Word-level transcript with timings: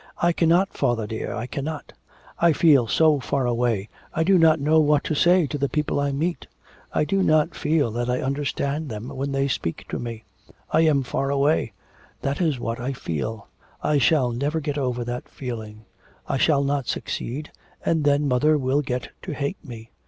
I 0.17 0.33
cannot, 0.33 0.73
father, 0.75 1.05
dear, 1.05 1.31
I 1.31 1.45
cannot, 1.45 1.93
I 2.39 2.53
feel 2.53 2.87
so 2.87 3.19
far 3.19 3.45
away; 3.45 3.87
I 4.15 4.23
do 4.23 4.39
not 4.39 4.59
know 4.59 4.79
what 4.79 5.03
to 5.03 5.13
say 5.13 5.45
to 5.45 5.59
the 5.59 5.69
people 5.69 5.99
I 5.99 6.11
meet. 6.11 6.47
I 6.91 7.03
do 7.03 7.21
not 7.21 7.53
feel 7.53 7.91
that 7.91 8.09
I 8.09 8.19
understand 8.19 8.89
them 8.89 9.09
when 9.09 9.31
they 9.31 9.47
speak 9.47 9.85
to 9.89 9.99
me; 9.99 10.23
I 10.71 10.81
am 10.81 11.03
far 11.03 11.29
away, 11.29 11.73
that 12.23 12.41
is 12.41 12.59
what 12.59 12.79
I 12.79 12.93
feel; 12.93 13.47
I 13.83 13.99
shall 13.99 14.31
never 14.31 14.59
get 14.59 14.79
over 14.79 15.03
that 15.03 15.29
feeling; 15.29 15.85
I 16.27 16.37
shall 16.37 16.63
not 16.63 16.87
succeed, 16.87 17.51
and 17.85 18.03
then 18.03 18.27
mother 18.27 18.57
will 18.57 18.81
get 18.81 19.09
to 19.21 19.33
hate 19.35 19.63
me.... 19.63 19.91